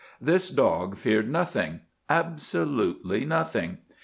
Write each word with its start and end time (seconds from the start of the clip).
This 0.19 0.49
dog 0.49 0.95
feared 0.97 1.29
nothing—absolutely 1.29 3.23
nothing. 3.23 3.77